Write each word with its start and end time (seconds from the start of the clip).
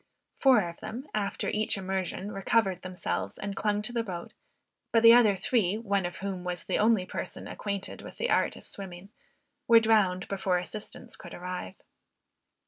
Four 0.39 0.67
of 0.67 0.79
them, 0.79 1.07
after 1.13 1.47
each 1.49 1.77
immersion, 1.77 2.31
recovered 2.31 2.81
themselves 2.81 3.37
and 3.37 3.55
clung 3.55 3.83
to 3.83 3.93
the 3.93 4.01
boat; 4.01 4.33
but 4.91 5.03
the 5.03 5.13
other 5.13 5.35
three, 5.35 5.77
one 5.77 6.07
of 6.07 6.17
whom 6.17 6.43
was 6.43 6.63
the 6.63 6.79
only 6.79 7.05
person 7.05 7.47
acquainted 7.47 8.01
with 8.01 8.17
the 8.17 8.31
art 8.31 8.55
of 8.55 8.65
swimming, 8.65 9.09
were 9.67 9.79
drowned 9.79 10.27
before 10.27 10.57
assistance 10.57 11.15
could 11.15 11.35
arrive. 11.35 11.75